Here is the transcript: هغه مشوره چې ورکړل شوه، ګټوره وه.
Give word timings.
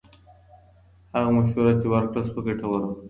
هغه 1.15 1.29
مشوره 1.37 1.73
چې 1.81 1.85
ورکړل 1.89 2.23
شوه، 2.29 2.41
ګټوره 2.47 2.79
وه. 2.87 2.91